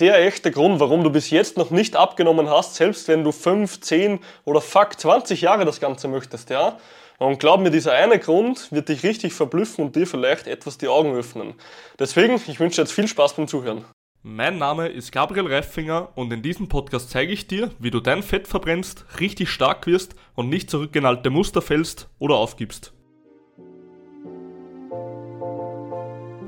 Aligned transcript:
der 0.00 0.24
echte 0.24 0.50
Grund, 0.50 0.80
warum 0.80 1.02
du 1.02 1.10
bis 1.10 1.30
jetzt 1.30 1.56
noch 1.56 1.70
nicht 1.70 1.96
abgenommen 1.96 2.48
hast, 2.48 2.76
selbst 2.76 3.08
wenn 3.08 3.24
du 3.24 3.32
5, 3.32 3.80
10 3.80 4.20
oder 4.44 4.60
fuck 4.60 4.98
20 4.98 5.40
Jahre 5.40 5.64
das 5.64 5.80
Ganze 5.80 6.08
möchtest, 6.08 6.50
ja. 6.50 6.78
Und 7.18 7.40
glaub 7.40 7.60
mir, 7.60 7.70
dieser 7.70 7.94
eine 7.94 8.20
Grund 8.20 8.70
wird 8.70 8.88
dich 8.88 9.02
richtig 9.02 9.32
verblüffen 9.32 9.84
und 9.84 9.96
dir 9.96 10.06
vielleicht 10.06 10.46
etwas 10.46 10.78
die 10.78 10.86
Augen 10.86 11.16
öffnen. 11.16 11.54
Deswegen, 11.98 12.40
ich 12.46 12.60
wünsche 12.60 12.76
dir 12.76 12.82
jetzt 12.82 12.92
viel 12.92 13.08
Spaß 13.08 13.34
beim 13.34 13.48
Zuhören. 13.48 13.84
Mein 14.22 14.58
Name 14.58 14.88
ist 14.88 15.10
Gabriel 15.10 15.52
Reifinger 15.52 16.10
und 16.14 16.32
in 16.32 16.42
diesem 16.42 16.68
Podcast 16.68 17.10
zeige 17.10 17.32
ich 17.32 17.48
dir, 17.48 17.70
wie 17.78 17.90
du 17.90 18.00
dein 18.00 18.22
Fett 18.22 18.46
verbrennst, 18.46 19.04
richtig 19.20 19.48
stark 19.48 19.86
wirst 19.86 20.14
und 20.34 20.48
nicht 20.48 20.70
zurückgenalte 20.70 21.30
Muster 21.30 21.62
fällst 21.62 22.08
oder 22.18 22.36
aufgibst. 22.36 22.92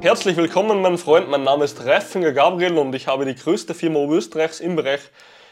Herzlich 0.03 0.39
willkommen, 0.39 0.81
mein 0.81 0.97
Freund. 0.97 1.29
Mein 1.29 1.43
Name 1.43 1.67
ist 1.67 1.85
Reifinger 1.85 2.33
Gabriel 2.33 2.79
und 2.79 2.95
ich 2.95 3.07
habe 3.07 3.27
die 3.27 3.35
größte 3.35 3.75
Firma 3.75 3.99
Oberösterreichs 3.99 4.59
im 4.59 4.75
Bereich 4.75 5.01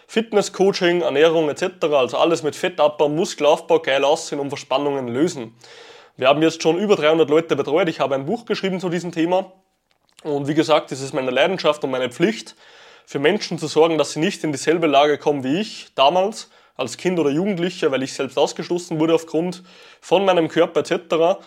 Fitness, 0.07 0.55
Coaching, 0.55 1.03
Ernährung 1.03 1.51
etc. 1.51 1.85
Also 1.93 2.17
alles 2.17 2.43
mit 2.43 2.57
Fettabbau, 2.57 3.11
Muskelaufbau, 3.11 3.81
geil 3.81 4.05
aussehen 4.05 4.41
und 4.41 4.49
Verspannungen 4.49 5.07
lösen. 5.07 5.55
Wir 6.17 6.29
haben 6.29 6.41
jetzt 6.41 6.63
schon 6.63 6.79
über 6.79 6.97
300 6.97 7.29
Leute 7.29 7.57
betreut. 7.57 7.91
Ich 7.91 8.01
habe 8.01 8.15
ein 8.15 8.25
Buch 8.25 8.47
geschrieben 8.47 8.81
zu 8.81 8.89
diesem 8.89 9.13
Thema. 9.13 9.53
Und 10.23 10.49
wie 10.49 10.55
gesagt, 10.55 10.93
es 10.93 11.03
ist 11.03 11.13
meine 11.13 11.31
Leidenschaft 11.31 11.85
und 11.85 11.91
meine 11.91 12.09
Pflicht, 12.09 12.57
für 13.05 13.19
Menschen 13.19 13.59
zu 13.59 13.67
sorgen, 13.67 13.99
dass 13.99 14.13
sie 14.13 14.21
nicht 14.21 14.45
in 14.45 14.53
dieselbe 14.53 14.87
Lage 14.87 15.19
kommen 15.19 15.45
wie 15.45 15.61
ich 15.61 15.89
damals 15.95 16.51
als 16.75 16.97
Kind 16.97 17.19
oder 17.19 17.29
Jugendlicher, 17.29 17.91
weil 17.91 18.03
ich 18.03 18.15
selbst 18.15 18.39
ausgeschlossen 18.39 18.99
wurde 18.99 19.15
aufgrund 19.15 19.63
von 20.01 20.25
meinem 20.25 20.49
Körper 20.49 20.81
etc. 20.81 21.39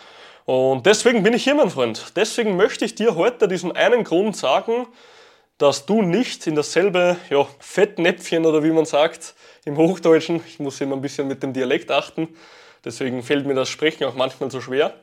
Und 0.52 0.86
deswegen 0.86 1.24
bin 1.24 1.32
ich 1.32 1.46
hier, 1.46 1.56
mein 1.56 1.70
Freund. 1.70 2.12
Deswegen 2.18 2.58
möchte 2.58 2.84
ich 2.84 2.94
dir 2.94 3.16
heute 3.16 3.48
diesen 3.48 3.72
einen 3.72 4.04
Grund 4.04 4.36
sagen, 4.36 4.86
dass 5.58 5.86
du 5.86 6.02
nicht 6.02 6.46
in 6.46 6.56
dasselbe 6.56 7.16
ja, 7.30 7.48
Fettnäpfchen 7.60 8.46
oder 8.46 8.62
wie 8.62 8.72
man 8.72 8.84
sagt 8.84 9.34
im 9.64 9.78
Hochdeutschen, 9.78 10.44
ich 10.46 10.60
muss 10.60 10.82
immer 10.82 10.98
ein 10.98 11.02
bisschen 11.02 11.30
mit 11.30 11.42
dem 11.42 11.54
Dialekt 11.54 11.90
achten, 11.90 12.28
deswegen 12.84 13.24
fällt 13.24 13.46
mir 13.46 13.54
das 13.54 13.70
Sprechen 13.70 14.04
auch 14.04 14.14
manchmal 14.14 14.52
so 14.52 14.60
schwer, 14.60 14.94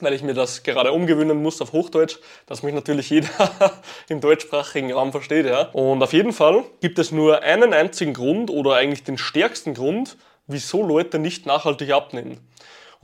weil 0.00 0.12
ich 0.12 0.24
mir 0.24 0.34
das 0.34 0.64
gerade 0.64 0.90
umgewöhnen 0.90 1.40
muss 1.40 1.62
auf 1.62 1.72
Hochdeutsch, 1.72 2.16
dass 2.46 2.64
mich 2.64 2.74
natürlich 2.74 3.10
jeder 3.10 3.28
im 4.08 4.20
deutschsprachigen 4.20 4.92
Raum 4.92 5.12
versteht. 5.12 5.46
Ja. 5.46 5.68
Und 5.72 6.02
auf 6.02 6.12
jeden 6.12 6.32
Fall 6.32 6.64
gibt 6.80 6.98
es 6.98 7.12
nur 7.12 7.42
einen 7.42 7.72
einzigen 7.72 8.12
Grund 8.12 8.50
oder 8.50 8.74
eigentlich 8.74 9.04
den 9.04 9.18
stärksten 9.18 9.74
Grund, 9.74 10.16
wieso 10.48 10.82
Leute 10.84 11.20
nicht 11.20 11.46
nachhaltig 11.46 11.92
abnehmen. 11.92 12.40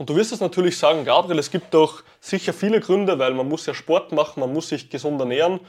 Und 0.01 0.09
du 0.09 0.15
wirst 0.15 0.31
es 0.31 0.39
natürlich 0.39 0.79
sagen, 0.79 1.05
Gabriel, 1.05 1.37
es 1.37 1.51
gibt 1.51 1.75
doch 1.75 2.01
sicher 2.19 2.53
viele 2.53 2.79
Gründe, 2.79 3.19
weil 3.19 3.35
man 3.35 3.47
muss 3.47 3.67
ja 3.67 3.75
Sport 3.75 4.11
machen, 4.11 4.39
man 4.39 4.51
muss 4.51 4.69
sich 4.69 4.89
gesund 4.89 5.19
ernähren 5.19 5.59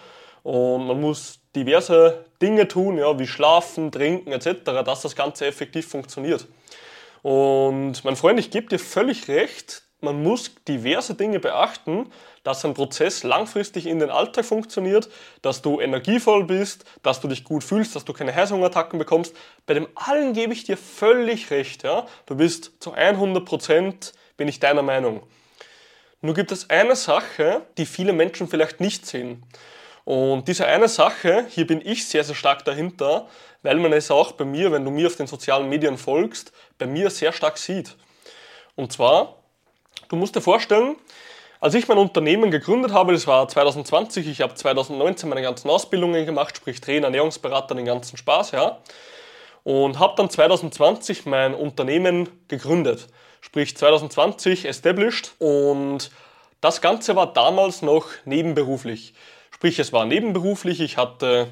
und 0.42 0.86
man 0.86 0.98
muss 0.98 1.40
diverse 1.54 2.24
Dinge 2.40 2.66
tun, 2.66 2.96
ja, 2.96 3.18
wie 3.18 3.26
schlafen, 3.26 3.92
trinken 3.92 4.32
etc., 4.32 4.60
dass 4.86 5.02
das 5.02 5.14
Ganze 5.14 5.44
effektiv 5.44 5.86
funktioniert. 5.86 6.48
Und 7.20 8.02
mein 8.06 8.16
Freund, 8.16 8.40
ich 8.40 8.50
gebe 8.50 8.68
dir 8.68 8.78
völlig 8.78 9.28
recht, 9.28 9.82
man 10.00 10.22
muss 10.22 10.50
diverse 10.66 11.12
Dinge 11.12 11.38
beachten, 11.38 12.10
dass 12.42 12.64
ein 12.64 12.74
Prozess 12.74 13.22
langfristig 13.22 13.86
in 13.86 13.98
den 13.98 14.10
Alltag 14.10 14.44
funktioniert, 14.44 15.08
dass 15.42 15.62
du 15.62 15.80
energievoll 15.80 16.44
bist, 16.44 16.84
dass 17.02 17.20
du 17.20 17.28
dich 17.28 17.44
gut 17.44 17.62
fühlst, 17.62 17.94
dass 17.94 18.04
du 18.04 18.12
keine 18.12 18.34
Heißhungerattacken 18.34 18.98
bekommst. 18.98 19.34
Bei 19.66 19.74
dem 19.74 19.88
allen 19.94 20.32
gebe 20.32 20.52
ich 20.52 20.64
dir 20.64 20.76
völlig 20.76 21.50
recht. 21.50 21.84
Ja? 21.84 22.06
Du 22.26 22.36
bist 22.36 22.72
zu 22.80 22.92
100 22.92 23.44
Prozent 23.44 24.12
bin 24.36 24.48
ich 24.48 24.60
deiner 24.60 24.82
Meinung. 24.82 25.22
Nur 26.20 26.34
gibt 26.34 26.52
es 26.52 26.70
eine 26.70 26.96
Sache, 26.96 27.62
die 27.78 27.86
viele 27.86 28.12
Menschen 28.12 28.48
vielleicht 28.48 28.80
nicht 28.80 29.06
sehen. 29.06 29.44
Und 30.04 30.48
diese 30.48 30.66
eine 30.66 30.88
Sache, 30.88 31.46
hier 31.48 31.66
bin 31.66 31.80
ich 31.84 32.08
sehr, 32.08 32.24
sehr 32.24 32.34
stark 32.34 32.64
dahinter, 32.64 33.28
weil 33.62 33.76
man 33.76 33.92
es 33.92 34.10
auch 34.10 34.32
bei 34.32 34.44
mir, 34.44 34.72
wenn 34.72 34.84
du 34.84 34.90
mir 34.90 35.06
auf 35.06 35.16
den 35.16 35.26
sozialen 35.26 35.68
Medien 35.68 35.96
folgst, 35.96 36.52
bei 36.78 36.86
mir 36.86 37.10
sehr 37.10 37.32
stark 37.32 37.58
sieht. 37.58 37.96
Und 38.74 38.92
zwar, 38.92 39.36
du 40.08 40.16
musst 40.16 40.34
dir 40.34 40.40
vorstellen, 40.40 40.96
als 41.62 41.74
ich 41.74 41.88
mein 41.88 41.96
Unternehmen 41.96 42.50
gegründet 42.50 42.92
habe, 42.92 43.14
das 43.14 43.26
war 43.26 43.48
2020, 43.48 44.28
ich 44.28 44.42
habe 44.42 44.54
2019 44.54 45.28
meine 45.30 45.40
ganzen 45.40 45.70
Ausbildungen 45.70 46.26
gemacht, 46.26 46.58
sprich 46.58 46.82
Trainer, 46.82 47.06
Ernährungsberater, 47.06 47.74
den 47.74 47.86
ganzen 47.86 48.18
Spaß, 48.18 48.50
ja. 48.50 48.78
Und 49.64 49.98
habe 49.98 50.14
dann 50.16 50.28
2020 50.28 51.24
mein 51.24 51.54
Unternehmen 51.54 52.28
gegründet 52.48 53.08
sprich 53.42 53.76
2020 53.76 54.64
established 54.64 55.34
und 55.38 56.10
das 56.62 56.80
Ganze 56.80 57.14
war 57.16 57.32
damals 57.32 57.82
noch 57.82 58.06
nebenberuflich. 58.24 59.12
Sprich, 59.50 59.78
es 59.78 59.92
war 59.92 60.06
nebenberuflich, 60.06 60.80
ich 60.80 60.96
hatte 60.96 61.48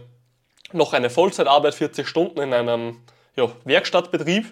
noch 0.72 0.94
eine 0.94 1.10
Vollzeitarbeit, 1.10 1.74
40 1.74 2.08
Stunden 2.08 2.40
in 2.40 2.54
einem 2.54 3.02
ja, 3.36 3.50
Werkstattbetrieb 3.64 4.46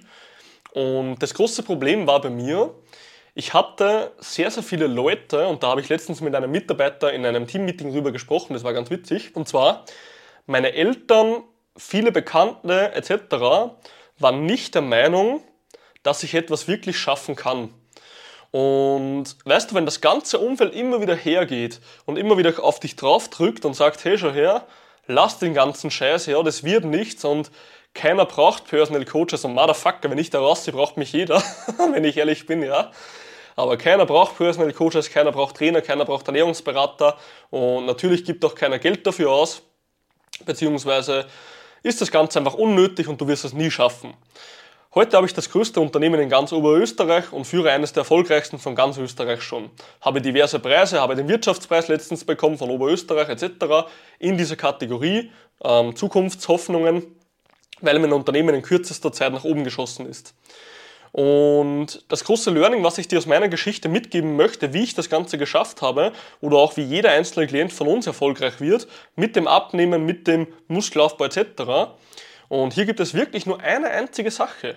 und 0.72 1.16
das 1.20 1.32
große 1.32 1.62
Problem 1.62 2.06
war 2.06 2.20
bei 2.20 2.30
mir, 2.30 2.74
ich 3.38 3.54
hatte 3.54 4.10
sehr, 4.19 4.50
sehr 4.50 4.65
viele 4.65 4.88
Leute 4.88 5.47
und 5.47 5.62
da 5.62 5.69
habe 5.69 5.81
ich 5.81 5.88
letztens 5.88 6.21
mit 6.21 6.34
einem 6.34 6.50
Mitarbeiter 6.50 7.12
in 7.12 7.25
einem 7.25 7.47
Teammeeting 7.47 7.93
drüber 7.93 8.10
gesprochen, 8.10 8.54
das 8.54 8.65
war 8.65 8.72
ganz 8.72 8.91
witzig. 8.91 9.37
Und 9.37 9.47
zwar, 9.47 9.84
meine 10.47 10.72
Eltern, 10.72 11.44
viele 11.77 12.10
Bekannte 12.10 12.93
etc. 12.94 13.37
waren 14.19 14.44
nicht 14.44 14.75
der 14.75 14.82
Meinung, 14.82 15.41
dass 16.03 16.25
ich 16.25 16.34
etwas 16.34 16.66
wirklich 16.66 16.98
schaffen 16.98 17.37
kann. 17.37 17.72
Und 18.50 19.37
weißt 19.44 19.71
du, 19.71 19.77
wenn 19.77 19.87
das 19.87 20.00
ganze 20.00 20.41
Umfeld 20.41 20.75
immer 20.75 21.00
wieder 21.00 21.15
hergeht 21.15 21.81
und 22.06 22.16
immer 22.16 22.38
wieder 22.38 22.65
auf 22.65 22.81
dich 22.81 22.97
drauf 22.97 23.28
drückt 23.31 23.65
und 23.65 23.75
sagt, 23.75 24.04
hey, 24.04 24.19
schau 24.19 24.32
her, 24.32 24.66
lass 25.06 25.38
den 25.38 25.54
ganzen 25.54 25.93
Scheiß, 25.93 26.27
ja, 26.27 26.43
das 26.43 26.65
wird 26.65 26.84
nichts 26.84 27.25
und 27.25 27.53
keiner 27.94 28.27
braucht 28.27 28.66
Personal 28.66 29.04
Coaches 29.04 29.44
und 29.44 29.54
Motherfucker, 29.54 30.10
wenn 30.10 30.19
ich 30.19 30.31
da 30.31 30.41
raussehe, 30.41 30.75
braucht 30.75 30.97
mich 30.97 31.12
jeder, 31.12 31.41
wenn 31.93 32.03
ich 32.03 32.16
ehrlich 32.16 32.44
bin, 32.44 32.65
ja. 32.65 32.91
Aber 33.58 33.76
keiner 33.76 34.06
braucht 34.06 34.36
Personal 34.36 34.72
Coaches, 34.72 35.10
keiner 35.10 35.32
braucht 35.32 35.56
Trainer, 35.56 35.80
keiner 35.80 36.04
braucht 36.04 36.28
Ernährungsberater 36.28 37.19
und 37.50 37.86
natürlich 37.86 38.24
gibt 38.24 38.44
auch 38.44 38.54
keiner 38.54 38.78
Geld 38.78 39.04
dafür 39.04 39.32
aus, 39.32 39.62
beziehungsweise 40.46 41.26
ist 41.82 42.00
das 42.00 42.12
Ganze 42.12 42.38
einfach 42.38 42.54
unnötig 42.54 43.08
und 43.08 43.20
du 43.20 43.26
wirst 43.26 43.44
es 43.44 43.52
nie 43.52 43.68
schaffen. 43.68 44.14
Heute 44.94 45.16
habe 45.16 45.26
ich 45.26 45.34
das 45.34 45.50
größte 45.50 45.80
Unternehmen 45.80 46.20
in 46.20 46.28
ganz 46.28 46.52
Oberösterreich 46.52 47.32
und 47.32 47.47
führe 47.47 47.72
eines 47.72 47.92
der 47.92 48.02
erfolgreichsten 48.02 48.60
von 48.60 48.76
ganz 48.76 48.97
Österreich 48.97 49.42
schon. 49.42 49.70
Habe 50.02 50.22
diverse 50.22 50.60
Preise, 50.60 51.00
habe 51.00 51.16
den 51.16 51.26
Wirtschaftspreis 51.26 51.88
letztens 51.88 52.24
bekommen 52.24 52.58
von 52.58 52.70
Oberösterreich 52.70 53.28
etc. 53.28 53.88
in 54.20 54.38
dieser 54.38 54.54
Kategorie 54.54 55.32
ähm, 55.64 55.97
Zukunftshoffnungen, 55.97 57.02
weil 57.80 57.98
mein 57.98 58.12
Unternehmen 58.12 58.54
in 58.54 58.62
kürzester 58.62 59.10
Zeit 59.10 59.32
nach 59.32 59.42
oben 59.42 59.64
geschossen 59.64 60.06
ist. 60.06 60.32
Und 61.12 62.04
das 62.08 62.24
große 62.24 62.50
Learning, 62.50 62.84
was 62.84 62.98
ich 62.98 63.08
dir 63.08 63.19
aus 63.19 63.26
meiner 63.26 63.48
Geschichte 63.48 63.88
mitgeben 63.88 64.36
möchte, 64.36 64.72
wie 64.74 64.82
ich 64.82 64.94
das 64.94 65.08
Ganze 65.08 65.38
geschafft 65.38 65.82
habe 65.82 66.12
oder 66.41 66.58
auch 66.58 66.76
wie 66.76 66.82
jeder 66.82 67.10
einzelne 67.10 67.46
Klient 67.46 67.72
von 67.72 67.88
uns 67.88 68.06
erfolgreich 68.06 68.60
wird, 68.60 68.86
mit 69.16 69.36
dem 69.36 69.48
Abnehmen, 69.48 70.04
mit 70.04 70.26
dem 70.26 70.47
Muskelaufbau 70.68 71.24
etc., 71.24 71.97
und 72.48 72.72
hier 72.72 72.86
gibt 72.86 73.00
es 73.00 73.14
wirklich 73.14 73.47
nur 73.47 73.60
eine 73.60 73.91
einzige 73.91 74.30
Sache. 74.30 74.76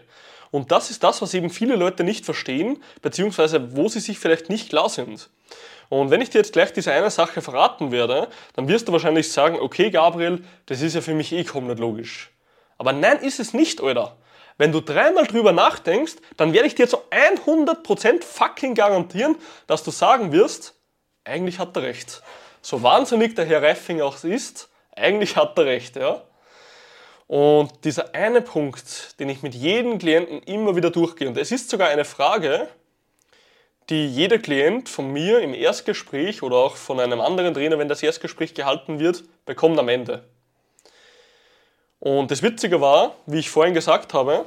Und 0.51 0.71
das 0.71 0.91
ist 0.91 1.03
das, 1.03 1.21
was 1.21 1.33
eben 1.33 1.49
viele 1.49 1.75
Leute 1.75 2.03
nicht 2.03 2.25
verstehen, 2.25 2.83
beziehungsweise 3.01 3.75
wo 3.75 3.87
sie 3.87 4.01
sich 4.01 4.19
vielleicht 4.19 4.49
nicht 4.49 4.69
klar 4.69 4.89
sind. 4.89 5.29
Und 5.87 6.11
wenn 6.11 6.21
ich 6.21 6.29
dir 6.29 6.39
jetzt 6.39 6.53
gleich 6.53 6.73
diese 6.73 6.91
eine 6.91 7.09
Sache 7.09 7.41
verraten 7.41 7.91
werde, 7.91 8.27
dann 8.53 8.67
wirst 8.67 8.87
du 8.87 8.91
wahrscheinlich 8.91 9.31
sagen, 9.31 9.57
okay 9.59 9.89
Gabriel, 9.89 10.43
das 10.65 10.81
ist 10.81 10.95
ja 10.95 11.01
für 11.01 11.13
mich 11.13 11.31
eh 11.31 11.43
nicht 11.43 11.79
logisch. 11.79 12.31
Aber 12.77 12.91
nein, 12.91 13.19
ist 13.19 13.39
es 13.39 13.53
nicht, 13.53 13.81
Alter. 13.81 14.17
Wenn 14.61 14.71
du 14.71 14.79
dreimal 14.79 15.25
drüber 15.25 15.53
nachdenkst, 15.53 16.17
dann 16.37 16.53
werde 16.53 16.67
ich 16.67 16.75
dir 16.75 16.87
zu 16.87 16.99
100% 17.09 18.21
fucking 18.21 18.75
garantieren, 18.75 19.35
dass 19.65 19.81
du 19.81 19.89
sagen 19.89 20.31
wirst, 20.31 20.75
eigentlich 21.23 21.57
hat 21.57 21.75
er 21.75 21.81
recht. 21.81 22.21
So 22.61 22.83
wahnsinnig 22.83 23.33
der 23.33 23.45
Herr 23.45 23.63
Reifing 23.63 24.01
auch 24.01 24.23
ist, 24.23 24.69
eigentlich 24.95 25.35
hat 25.35 25.57
er 25.57 25.65
recht, 25.65 25.95
ja. 25.95 26.21
Und 27.25 27.71
dieser 27.85 28.13
eine 28.13 28.43
Punkt, 28.43 29.19
den 29.19 29.29
ich 29.29 29.41
mit 29.41 29.55
jedem 29.55 29.97
Klienten 29.97 30.43
immer 30.43 30.75
wieder 30.75 30.91
durchgehe, 30.91 31.27
und 31.27 31.39
es 31.39 31.51
ist 31.51 31.71
sogar 31.71 31.87
eine 31.89 32.05
Frage, 32.05 32.67
die 33.89 34.07
jeder 34.07 34.37
Klient 34.37 34.89
von 34.89 35.11
mir 35.11 35.39
im 35.39 35.55
Erstgespräch 35.55 36.43
oder 36.43 36.57
auch 36.57 36.75
von 36.75 36.99
einem 36.99 37.19
anderen 37.19 37.55
Trainer, 37.55 37.79
wenn 37.79 37.89
das 37.89 38.03
Erstgespräch 38.03 38.53
gehalten 38.53 38.99
wird, 38.99 39.23
bekommt 39.47 39.79
am 39.79 39.89
Ende. 39.89 40.23
Und 42.01 42.31
das 42.31 42.41
Witzige 42.41 42.81
war, 42.81 43.15
wie 43.27 43.37
ich 43.37 43.51
vorhin 43.51 43.75
gesagt 43.75 44.15
habe, 44.15 44.45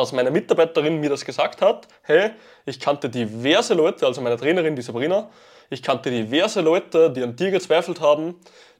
dass 0.00 0.12
meine 0.12 0.30
Mitarbeiterin 0.30 1.00
mir 1.00 1.10
das 1.10 1.24
gesagt 1.24 1.62
hat, 1.62 1.88
hey, 2.02 2.30
ich 2.66 2.80
kannte 2.80 3.08
diverse 3.08 3.74
Leute, 3.74 4.06
also 4.06 4.20
meine 4.20 4.36
Trainerin, 4.36 4.76
die 4.76 4.82
Sabrina, 4.82 5.30
ich 5.70 5.82
kannte 5.82 6.10
diverse 6.10 6.60
Leute, 6.60 7.10
die 7.10 7.22
an 7.22 7.36
dir 7.36 7.50
gezweifelt 7.50 8.00
haben, 8.00 8.34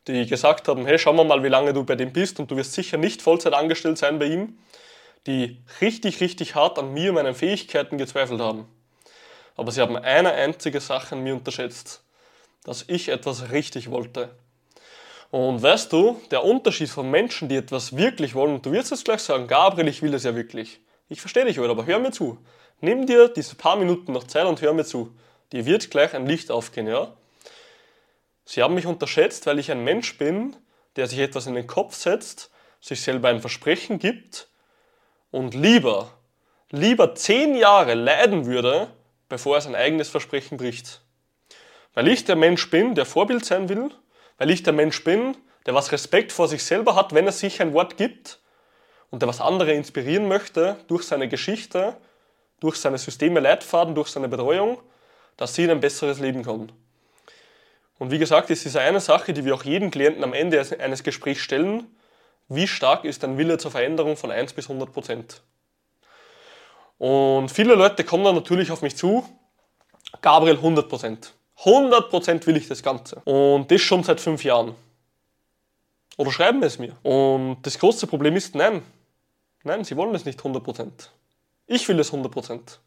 die 0.06 0.26
gesagt 0.26 0.68
haben, 0.68 0.86
hey, 0.86 0.98
schauen 0.98 1.16
wir 1.16 1.24
mal, 1.24 1.42
wie 1.42 1.48
lange 1.48 1.72
du 1.72 1.84
bei 1.84 1.94
dem 1.94 2.12
bist 2.12 2.40
und 2.40 2.50
du 2.50 2.56
wirst 2.56 2.72
sicher 2.72 2.96
nicht 2.96 3.22
Vollzeit 3.22 3.54
angestellt 3.54 3.98
sein 3.98 4.18
bei 4.18 4.26
ihm, 4.26 4.58
die 5.26 5.62
richtig, 5.80 6.20
richtig 6.20 6.54
hart 6.54 6.78
an 6.78 6.92
mir, 6.92 7.12
meinen 7.12 7.34
Fähigkeiten 7.34 7.98
gezweifelt 7.98 8.40
haben. 8.40 8.66
Aber 9.56 9.70
sie 9.70 9.80
haben 9.80 9.96
eine 9.96 10.32
einzige 10.32 10.80
Sache 10.80 11.14
an 11.14 11.22
mir 11.22 11.34
unterschätzt, 11.34 12.02
dass 12.64 12.84
ich 12.88 13.08
etwas 13.08 13.50
richtig 13.50 13.90
wollte. 13.90 14.30
Und 15.30 15.62
weißt 15.62 15.92
du, 15.92 16.20
der 16.30 16.44
Unterschied 16.44 16.90
von 16.90 17.10
Menschen, 17.10 17.48
die 17.48 17.56
etwas 17.56 17.96
wirklich 17.96 18.34
wollen, 18.34 18.54
und 18.54 18.66
du 18.66 18.72
wirst 18.72 18.92
es 18.92 19.02
gleich 19.02 19.22
sagen, 19.22 19.46
Gabriel, 19.46 19.88
ich 19.88 20.02
will 20.02 20.10
das 20.10 20.24
ja 20.24 20.34
wirklich. 20.34 20.80
Ich 21.12 21.20
verstehe 21.20 21.44
dich 21.44 21.58
heute, 21.58 21.72
aber 21.72 21.84
hör 21.84 21.98
mir 21.98 22.10
zu. 22.10 22.38
Nimm 22.80 23.06
dir 23.06 23.28
diese 23.28 23.54
paar 23.54 23.76
Minuten 23.76 24.12
noch 24.12 24.24
Zeit 24.24 24.46
und 24.46 24.62
hör 24.62 24.72
mir 24.72 24.86
zu. 24.86 25.14
Dir 25.52 25.66
wird 25.66 25.90
gleich 25.90 26.14
ein 26.14 26.24
Licht 26.24 26.50
aufgehen, 26.50 26.86
ja? 26.86 27.14
Sie 28.46 28.62
haben 28.62 28.72
mich 28.72 28.86
unterschätzt, 28.86 29.44
weil 29.44 29.58
ich 29.58 29.70
ein 29.70 29.84
Mensch 29.84 30.16
bin, 30.16 30.56
der 30.96 31.06
sich 31.06 31.18
etwas 31.18 31.46
in 31.46 31.54
den 31.54 31.66
Kopf 31.66 31.96
setzt, 31.96 32.50
sich 32.80 33.02
selber 33.02 33.28
ein 33.28 33.42
Versprechen 33.42 33.98
gibt 33.98 34.48
und 35.30 35.52
lieber, 35.52 36.14
lieber 36.70 37.14
zehn 37.14 37.56
Jahre 37.56 37.92
leiden 37.92 38.46
würde, 38.46 38.88
bevor 39.28 39.56
er 39.56 39.60
sein 39.60 39.74
eigenes 39.74 40.08
Versprechen 40.08 40.56
bricht. 40.56 41.02
Weil 41.92 42.08
ich 42.08 42.24
der 42.24 42.36
Mensch 42.36 42.70
bin, 42.70 42.94
der 42.94 43.04
Vorbild 43.04 43.44
sein 43.44 43.68
will, 43.68 43.90
weil 44.38 44.48
ich 44.48 44.62
der 44.62 44.72
Mensch 44.72 45.04
bin, 45.04 45.36
der 45.66 45.74
was 45.74 45.92
Respekt 45.92 46.32
vor 46.32 46.48
sich 46.48 46.64
selber 46.64 46.96
hat, 46.96 47.12
wenn 47.12 47.26
er 47.26 47.32
sich 47.32 47.60
ein 47.60 47.74
Wort 47.74 47.98
gibt 47.98 48.38
und 49.12 49.20
der 49.20 49.28
was 49.28 49.40
andere 49.40 49.72
inspirieren 49.74 50.26
möchte 50.26 50.76
durch 50.88 51.04
seine 51.04 51.28
Geschichte, 51.28 51.96
durch 52.60 52.76
seine 52.76 52.96
Systeme 52.96 53.40
Leitfaden, 53.40 53.94
durch 53.94 54.08
seine 54.08 54.28
Betreuung, 54.28 54.78
dass 55.36 55.54
sie 55.54 55.70
ein 55.70 55.80
besseres 55.80 56.18
Leben 56.18 56.42
können. 56.42 56.72
Und 57.98 58.10
wie 58.10 58.18
gesagt, 58.18 58.50
es 58.50 58.64
ist 58.66 58.76
eine 58.76 59.00
Sache, 59.00 59.32
die 59.32 59.44
wir 59.44 59.54
auch 59.54 59.64
jedem 59.64 59.90
Klienten 59.90 60.24
am 60.24 60.32
Ende 60.32 60.64
eines 60.80 61.04
Gesprächs 61.04 61.40
stellen. 61.40 61.86
Wie 62.48 62.66
stark 62.66 63.04
ist 63.04 63.22
dein 63.22 63.36
Wille 63.36 63.58
zur 63.58 63.70
Veränderung 63.70 64.16
von 64.16 64.30
1 64.30 64.54
bis 64.54 64.68
100 64.68 64.92
Prozent? 64.92 65.42
Und 66.96 67.50
viele 67.50 67.74
Leute 67.74 68.04
kommen 68.04 68.24
dann 68.24 68.34
natürlich 68.34 68.70
auf 68.70 68.80
mich 68.80 68.96
zu. 68.96 69.24
Gabriel, 70.22 70.56
100 70.56 70.88
Prozent. 70.88 71.34
100 71.58 72.08
Prozent 72.08 72.46
will 72.46 72.56
ich 72.56 72.66
das 72.66 72.82
Ganze. 72.82 73.16
Und 73.24 73.70
das 73.70 73.82
schon 73.82 74.02
seit 74.02 74.20
fünf 74.20 74.42
Jahren. 74.42 74.74
Oder 76.16 76.32
schreiben 76.32 76.62
es 76.62 76.78
mir. 76.78 76.96
Und 77.02 77.58
das 77.62 77.78
große 77.78 78.06
Problem 78.06 78.36
ist, 78.36 78.54
nein. 78.54 78.82
Nein, 79.64 79.84
sie 79.84 79.96
wollen 79.96 80.14
es 80.14 80.24
nicht 80.24 80.40
100 80.40 80.64
Prozent. 80.64 81.10
Ich 81.68 81.88
will 81.88 82.00
es 82.00 82.08
100 82.08 82.32
Prozent. 82.32 82.80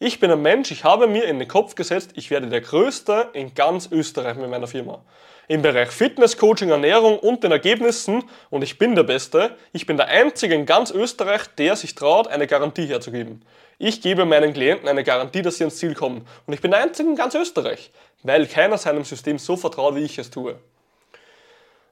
Ich 0.00 0.18
bin 0.18 0.30
ein 0.32 0.42
Mensch, 0.42 0.72
ich 0.72 0.82
habe 0.82 1.06
mir 1.06 1.24
in 1.24 1.38
den 1.38 1.46
Kopf 1.46 1.76
gesetzt, 1.76 2.10
ich 2.14 2.30
werde 2.30 2.48
der 2.48 2.60
Größte 2.60 3.30
in 3.34 3.54
ganz 3.54 3.88
Österreich 3.90 4.36
mit 4.36 4.50
meiner 4.50 4.66
Firma. 4.66 5.04
Im 5.46 5.62
Bereich 5.62 5.90
Fitness, 5.90 6.36
Coaching, 6.36 6.70
Ernährung 6.70 7.18
und 7.20 7.44
den 7.44 7.52
Ergebnissen 7.52 8.24
und 8.50 8.62
ich 8.62 8.78
bin 8.78 8.96
der 8.96 9.04
Beste. 9.04 9.56
Ich 9.72 9.86
bin 9.86 9.96
der 9.96 10.08
Einzige 10.08 10.54
in 10.54 10.66
ganz 10.66 10.90
Österreich, 10.90 11.46
der 11.56 11.76
sich 11.76 11.94
traut, 11.94 12.26
eine 12.26 12.48
Garantie 12.48 12.86
herzugeben. 12.86 13.42
Ich 13.78 14.00
gebe 14.00 14.24
meinen 14.24 14.52
Klienten 14.52 14.88
eine 14.88 15.04
Garantie, 15.04 15.42
dass 15.42 15.58
sie 15.58 15.64
ans 15.64 15.78
Ziel 15.78 15.94
kommen. 15.94 16.26
Und 16.46 16.52
ich 16.52 16.60
bin 16.60 16.72
der 16.72 16.80
Einzige 16.80 17.08
in 17.08 17.16
ganz 17.16 17.36
Österreich, 17.36 17.92
weil 18.24 18.46
keiner 18.46 18.76
seinem 18.76 19.04
System 19.04 19.38
so 19.38 19.56
vertraut, 19.56 19.94
wie 19.94 20.04
ich 20.04 20.18
es 20.18 20.30
tue. 20.30 20.58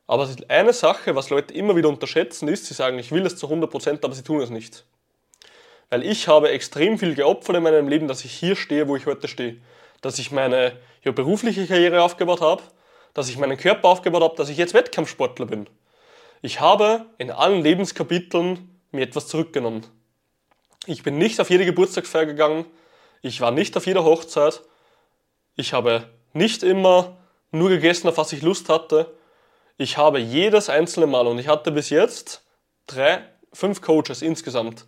Aber 0.06 0.28
eine 0.48 0.72
Sache, 0.72 1.16
was 1.16 1.30
Leute 1.30 1.54
immer 1.54 1.74
wieder 1.74 1.88
unterschätzen, 1.88 2.48
ist, 2.48 2.66
sie 2.66 2.74
sagen, 2.74 2.98
ich 2.98 3.10
will 3.10 3.26
es 3.26 3.36
zu 3.36 3.48
100%, 3.48 4.04
aber 4.04 4.14
sie 4.14 4.22
tun 4.22 4.40
es 4.40 4.50
nicht. 4.50 4.84
Weil 5.90 6.04
ich 6.04 6.28
habe 6.28 6.50
extrem 6.50 6.98
viel 6.98 7.14
geopfert 7.14 7.56
in 7.56 7.62
meinem 7.62 7.88
Leben, 7.88 8.08
dass 8.08 8.24
ich 8.24 8.32
hier 8.32 8.56
stehe, 8.56 8.88
wo 8.88 8.96
ich 8.96 9.06
heute 9.06 9.28
stehe. 9.28 9.56
Dass 10.00 10.18
ich 10.18 10.30
meine 10.30 10.78
ja, 11.02 11.12
berufliche 11.12 11.66
Karriere 11.66 12.02
aufgebaut 12.02 12.40
habe, 12.40 12.62
dass 13.14 13.28
ich 13.28 13.38
meinen 13.38 13.56
Körper 13.56 13.88
aufgebaut 13.88 14.22
habe, 14.22 14.36
dass 14.36 14.48
ich 14.48 14.58
jetzt 14.58 14.74
Wettkampfsportler 14.74 15.46
bin. 15.46 15.68
Ich 16.42 16.60
habe 16.60 17.06
in 17.18 17.30
allen 17.30 17.62
Lebenskapiteln 17.62 18.80
mir 18.92 19.02
etwas 19.02 19.26
zurückgenommen. 19.26 19.86
Ich 20.86 21.02
bin 21.02 21.18
nicht 21.18 21.40
auf 21.40 21.50
jede 21.50 21.64
Geburtstagsfeier 21.64 22.26
gegangen, 22.26 22.66
ich 23.22 23.40
war 23.40 23.50
nicht 23.50 23.76
auf 23.76 23.86
jeder 23.86 24.04
Hochzeit, 24.04 24.60
ich 25.56 25.72
habe 25.72 26.08
nicht 26.32 26.62
immer 26.62 27.16
nur 27.50 27.70
gegessen, 27.70 28.08
auf 28.08 28.18
was 28.18 28.32
ich 28.32 28.42
Lust 28.42 28.68
hatte. 28.68 29.14
Ich 29.78 29.98
habe 29.98 30.18
jedes 30.18 30.68
einzelne 30.68 31.06
Mal 31.06 31.26
und 31.26 31.38
ich 31.38 31.48
hatte 31.48 31.70
bis 31.70 31.90
jetzt 31.90 32.42
drei, 32.86 33.22
fünf 33.52 33.82
Coaches 33.82 34.22
insgesamt 34.22 34.86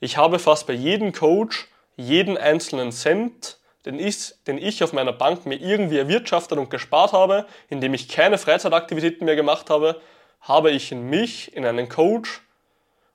ich 0.00 0.16
habe 0.16 0.38
fast 0.38 0.66
bei 0.66 0.72
jedem 0.72 1.12
Coach 1.12 1.68
jeden 1.96 2.38
einzelnen 2.38 2.90
Cent, 2.90 3.58
den 3.84 3.98
ich, 3.98 4.32
den 4.46 4.56
ich 4.56 4.82
auf 4.82 4.94
meiner 4.94 5.12
Bank 5.12 5.44
mir 5.44 5.60
irgendwie 5.60 5.98
erwirtschaftet 5.98 6.58
und 6.58 6.70
gespart 6.70 7.12
habe, 7.12 7.46
indem 7.68 7.92
ich 7.92 8.08
keine 8.08 8.38
Freizeitaktivitäten 8.38 9.26
mehr 9.26 9.36
gemacht 9.36 9.68
habe, 9.68 10.00
habe 10.40 10.70
ich 10.70 10.90
in 10.90 11.10
mich, 11.10 11.54
in 11.54 11.66
einen 11.66 11.90
Coach 11.90 12.40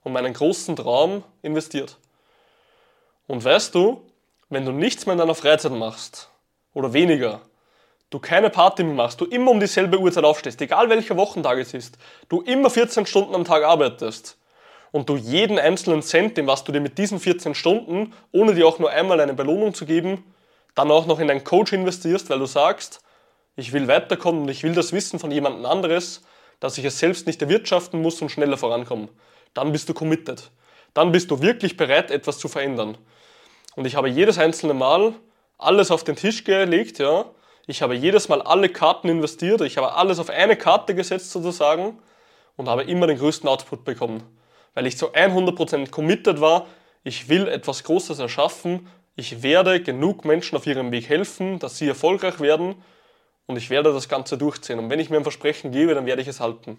und 0.04 0.12
meinen 0.12 0.32
großen 0.32 0.76
Traum 0.76 1.24
investiert. 1.42 1.98
Und 3.26 3.44
weißt 3.44 3.74
du, 3.74 4.08
wenn 4.48 4.64
du 4.64 4.70
nichts 4.70 5.06
mehr 5.06 5.14
in 5.14 5.18
deiner 5.18 5.34
Freizeit 5.34 5.72
machst 5.72 6.30
oder 6.72 6.92
weniger, 6.92 7.40
du 8.10 8.18
keine 8.18 8.50
Party 8.50 8.84
mehr 8.84 8.94
machst, 8.94 9.20
du 9.20 9.24
immer 9.24 9.50
um 9.50 9.60
dieselbe 9.60 9.98
Uhrzeit 9.98 10.24
aufstehst, 10.24 10.60
egal 10.60 10.88
welcher 10.88 11.16
Wochentag 11.16 11.58
es 11.58 11.74
ist, 11.74 11.98
du 12.28 12.42
immer 12.42 12.70
14 12.70 13.06
Stunden 13.06 13.34
am 13.34 13.44
Tag 13.44 13.64
arbeitest, 13.64 14.38
und 14.92 15.08
du 15.08 15.16
jeden 15.16 15.58
einzelnen 15.58 16.02
Cent, 16.02 16.36
den 16.36 16.46
was 16.46 16.64
du 16.64 16.72
dir 16.72 16.80
mit 16.80 16.96
diesen 16.96 17.20
14 17.20 17.54
Stunden, 17.54 18.14
ohne 18.32 18.54
dir 18.54 18.66
auch 18.66 18.78
nur 18.78 18.90
einmal 18.90 19.20
eine 19.20 19.34
Belohnung 19.34 19.74
zu 19.74 19.84
geben, 19.84 20.24
dann 20.74 20.90
auch 20.90 21.06
noch 21.06 21.20
in 21.20 21.30
einen 21.30 21.44
Coach 21.44 21.72
investierst, 21.72 22.30
weil 22.30 22.38
du 22.38 22.46
sagst, 22.46 23.00
ich 23.56 23.72
will 23.72 23.88
weiterkommen 23.88 24.42
und 24.42 24.48
ich 24.48 24.62
will 24.62 24.74
das 24.74 24.92
Wissen 24.92 25.18
von 25.18 25.30
jemand 25.30 25.64
anderes, 25.66 26.22
dass 26.60 26.78
ich 26.78 26.84
es 26.84 26.98
selbst 26.98 27.26
nicht 27.26 27.42
erwirtschaften 27.42 28.00
muss 28.00 28.20
und 28.22 28.30
schneller 28.30 28.56
vorankommen. 28.56 29.08
Dann 29.54 29.72
bist 29.72 29.88
du 29.88 29.94
committed. 29.94 30.50
Dann 30.94 31.12
bist 31.12 31.30
du 31.30 31.42
wirklich 31.42 31.76
bereit, 31.76 32.10
etwas 32.10 32.38
zu 32.38 32.48
verändern. 32.48 32.96
Und 33.74 33.86
ich 33.86 33.96
habe 33.96 34.08
jedes 34.08 34.38
einzelne 34.38 34.74
Mal 34.74 35.14
alles 35.58 35.90
auf 35.90 36.04
den 36.04 36.16
Tisch 36.16 36.44
gelegt, 36.44 36.98
ja. 36.98 37.26
Ich 37.66 37.82
habe 37.82 37.94
jedes 37.94 38.28
Mal 38.28 38.42
alle 38.42 38.68
Karten 38.68 39.08
investiert, 39.08 39.60
ich 39.60 39.76
habe 39.76 39.94
alles 39.94 40.18
auf 40.18 40.30
eine 40.30 40.56
Karte 40.56 40.94
gesetzt 40.94 41.30
sozusagen 41.30 41.98
und 42.56 42.68
habe 42.68 42.84
immer 42.84 43.06
den 43.06 43.18
größten 43.18 43.48
Output 43.48 43.84
bekommen 43.84 44.22
weil 44.76 44.86
ich 44.86 44.98
zu 44.98 45.12
100% 45.12 45.90
committed 45.90 46.40
war, 46.40 46.66
ich 47.02 47.30
will 47.30 47.48
etwas 47.48 47.82
Großes 47.82 48.18
erschaffen, 48.18 48.88
ich 49.16 49.42
werde 49.42 49.82
genug 49.82 50.26
Menschen 50.26 50.54
auf 50.54 50.66
ihrem 50.66 50.92
Weg 50.92 51.08
helfen, 51.08 51.58
dass 51.58 51.78
sie 51.78 51.88
erfolgreich 51.88 52.40
werden 52.40 52.76
und 53.46 53.56
ich 53.56 53.70
werde 53.70 53.94
das 53.94 54.06
Ganze 54.06 54.36
durchziehen. 54.36 54.78
Und 54.78 54.90
wenn 54.90 55.00
ich 55.00 55.08
mir 55.08 55.16
ein 55.16 55.22
Versprechen 55.22 55.72
gebe, 55.72 55.94
dann 55.94 56.04
werde 56.04 56.20
ich 56.20 56.28
es 56.28 56.40
halten. 56.40 56.76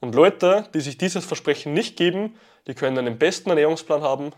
Und 0.00 0.14
Leute, 0.14 0.66
die 0.74 0.80
sich 0.80 0.98
dieses 0.98 1.24
Versprechen 1.24 1.72
nicht 1.72 1.96
geben, 1.96 2.36
die 2.66 2.74
können 2.74 3.02
den 3.02 3.18
besten 3.18 3.48
Ernährungsplan 3.48 4.02
haben, 4.02 4.32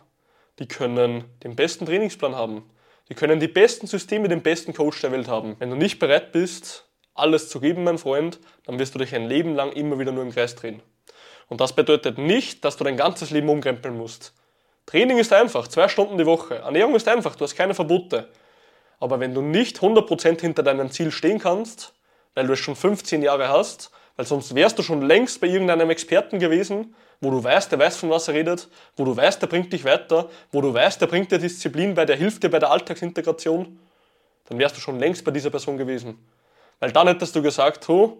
die 0.60 0.68
können 0.68 1.24
den 1.42 1.56
besten 1.56 1.84
Trainingsplan 1.84 2.36
haben, 2.36 2.62
die 3.08 3.14
können 3.14 3.40
die 3.40 3.48
besten 3.48 3.86
Systeme, 3.86 4.28
den 4.28 4.42
besten 4.42 4.72
Coach 4.72 5.00
der 5.00 5.12
Welt 5.12 5.28
haben. 5.28 5.56
Wenn 5.58 5.70
du 5.70 5.76
nicht 5.76 5.98
bereit 5.98 6.32
bist, 6.32 6.86
alles 7.14 7.48
zu 7.48 7.60
geben, 7.60 7.84
mein 7.84 7.98
Freund, 7.98 8.38
dann 8.64 8.78
wirst 8.78 8.94
du 8.94 8.98
dich 8.98 9.14
ein 9.14 9.28
Leben 9.28 9.54
lang 9.54 9.72
immer 9.72 9.98
wieder 9.98 10.12
nur 10.12 10.22
im 10.22 10.32
Kreis 10.32 10.54
drehen. 10.54 10.82
Und 11.48 11.60
das 11.60 11.74
bedeutet 11.74 12.16
nicht, 12.18 12.64
dass 12.64 12.76
du 12.76 12.84
dein 12.84 12.96
ganzes 12.96 13.30
Leben 13.30 13.48
umkrempeln 13.48 13.96
musst. 13.96 14.32
Training 14.86 15.18
ist 15.18 15.32
einfach, 15.32 15.68
zwei 15.68 15.88
Stunden 15.88 16.18
die 16.18 16.26
Woche. 16.26 16.56
Ernährung 16.56 16.94
ist 16.94 17.08
einfach, 17.08 17.36
du 17.36 17.44
hast 17.44 17.54
keine 17.54 17.74
Verbote. 17.74 18.28
Aber 18.98 19.20
wenn 19.20 19.34
du 19.34 19.42
nicht 19.42 19.78
100% 19.78 20.40
hinter 20.40 20.62
deinem 20.62 20.90
Ziel 20.90 21.10
stehen 21.10 21.38
kannst, 21.38 21.92
weil 22.34 22.46
du 22.46 22.54
es 22.54 22.58
schon 22.58 22.76
15 22.76 23.22
Jahre 23.22 23.48
hast, 23.48 23.90
weil 24.16 24.26
sonst 24.26 24.54
wärst 24.54 24.78
du 24.78 24.82
schon 24.82 25.02
längst 25.02 25.40
bei 25.40 25.46
irgendeinem 25.46 25.90
Experten 25.90 26.38
gewesen, 26.38 26.94
wo 27.22 27.30
du 27.30 27.42
weißt, 27.42 27.72
der 27.72 27.78
weiß, 27.78 27.96
von 27.96 28.10
was 28.10 28.28
er 28.28 28.34
redet, 28.34 28.68
wo 28.96 29.04
du 29.04 29.16
weißt, 29.16 29.40
der 29.40 29.46
bringt 29.46 29.72
dich 29.72 29.84
weiter, 29.84 30.28
wo 30.50 30.60
du 30.60 30.74
weißt, 30.74 31.00
der 31.00 31.06
bringt 31.06 31.32
dir 31.32 31.38
Disziplin 31.38 31.94
bei, 31.94 32.04
der 32.04 32.16
hilft 32.16 32.42
dir 32.42 32.50
bei 32.50 32.58
der 32.58 32.70
Alltagsintegration, 32.70 33.78
dann 34.48 34.58
wärst 34.58 34.76
du 34.76 34.80
schon 34.80 34.98
längst 34.98 35.24
bei 35.24 35.30
dieser 35.30 35.48
Person 35.48 35.78
gewesen. 35.78 36.18
Weil 36.80 36.92
dann 36.92 37.06
hättest 37.06 37.34
du 37.34 37.40
gesagt, 37.40 37.88
oh, 37.88 38.18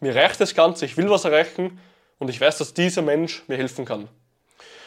mir 0.00 0.14
reicht 0.14 0.40
das 0.40 0.54
Ganze, 0.54 0.86
ich 0.86 0.96
will 0.96 1.10
was 1.10 1.24
erreichen, 1.24 1.78
und 2.18 2.30
ich 2.30 2.40
weiß, 2.40 2.58
dass 2.58 2.72
dieser 2.72 3.02
Mensch 3.02 3.42
mir 3.46 3.58
helfen 3.58 3.84
kann. 3.84 4.08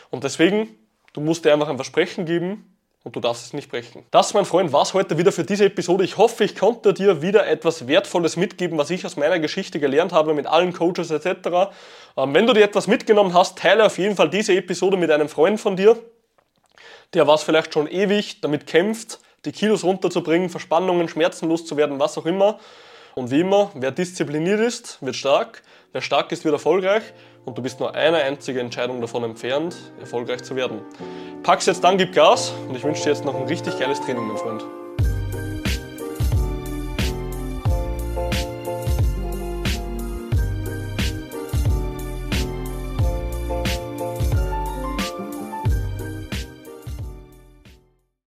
Und 0.10 0.24
deswegen, 0.24 0.76
du 1.14 1.22
musst 1.22 1.46
dir 1.46 1.54
einfach 1.54 1.70
ein 1.70 1.78
Versprechen 1.78 2.26
geben 2.26 2.76
und 3.04 3.16
du 3.16 3.20
darfst 3.20 3.46
es 3.46 3.54
nicht 3.54 3.70
brechen. 3.70 4.04
Das, 4.12 4.34
mein 4.34 4.46
Freund, 4.46 4.74
war 4.74 4.82
es 4.82 4.94
heute 4.94 5.18
wieder 5.18 5.32
für 5.32 5.44
diese 5.44 5.66
Episode. 5.66 6.04
Ich 6.04 6.18
hoffe, 6.18 6.44
ich 6.44 6.56
konnte 6.56 6.94
dir 6.94 7.22
wieder 7.22 7.48
etwas 7.48 7.88
Wertvolles 7.88 8.36
mitgeben, 8.36 8.78
was 8.78 8.90
ich 8.90 9.06
aus 9.06 9.16
meiner 9.16 9.40
Geschichte 9.40 9.80
gelernt 9.80 10.12
habe 10.12 10.34
mit 10.34 10.48
allen 10.48 10.74
Coaches 10.74 11.10
etc. 11.10 11.72
Ähm, 12.18 12.34
wenn 12.34 12.46
du 12.46 12.54
dir 12.54 12.64
etwas 12.64 12.88
mitgenommen 12.88 13.34
hast, 13.34 13.58
teile 13.58 13.86
auf 13.86 13.98
jeden 13.98 14.16
Fall 14.16 14.30
diese 14.30 14.54
Episode 14.54 14.98
mit 14.98 15.12
einem 15.12 15.30
Freund 15.30 15.60
von 15.60 15.78
dir, 15.78 15.98
der 17.14 17.26
was 17.26 17.44
vielleicht 17.44 17.74
schon 17.74 17.88
ewig 17.88 18.42
damit 18.42 18.68
kämpft, 18.68 19.20
die 19.46 19.54
Kilos 19.54 19.84
runterzubringen, 19.84 20.50
Verspannungen, 20.50 21.08
Schmerzen 21.08 21.48
loszuwerden, 21.48 22.00
was 22.00 22.18
auch 22.18 22.26
immer. 22.26 22.60
Und 23.16 23.32
wie 23.32 23.40
immer, 23.40 23.72
wer 23.74 23.92
diszipliniert 23.92 24.60
ist, 24.60 24.98
wird 25.02 25.16
stark. 25.16 25.64
Wer 25.92 26.02
stark 26.02 26.32
ist, 26.32 26.44
wird 26.44 26.54
erfolgreich 26.54 27.02
und 27.46 27.58
du 27.58 27.64
bist 27.64 27.80
nur 27.80 27.96
eine 27.96 28.18
einzige 28.18 28.60
Entscheidung 28.60 29.02
davon 29.02 29.24
entfernt, 29.24 29.76
erfolgreich 30.00 30.44
zu 30.44 30.56
werden. 30.56 30.82
Pack's 31.50 31.66
jetzt 31.66 31.84
dann, 31.84 31.98
gib 31.98 32.14
Gas 32.14 32.54
und 32.68 32.76
ich 32.76 32.84
wünsche 32.84 33.02
dir 33.02 33.10
jetzt 33.10 33.26
noch 33.26 33.34
ein 33.34 33.48
richtig 33.48 33.80
geiles 33.80 34.00
Training, 34.02 34.28
mein 34.28 34.38
Freund. 34.38 34.64